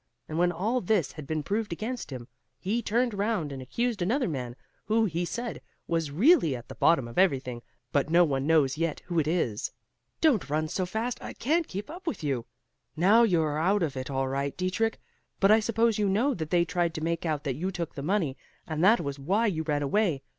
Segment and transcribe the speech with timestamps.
[0.27, 4.27] And when all this had been proved against him, he turned round and accused another
[4.27, 8.79] man, who, he said, was really at the bottom of everything; but no one knows
[8.79, 9.71] yet who it is.
[10.19, 12.47] Don't run so fast; I can't keep up with you.
[12.97, 14.99] Now you're out of it all right, Dietrich;
[15.39, 18.01] but I suppose you know that they tried to make out that you took the
[18.01, 20.23] money, and that was why you ran away.